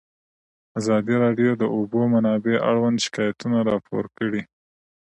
[0.79, 4.41] ازادي راډیو د د اوبو منابع اړوند شکایتونه راپور کړي.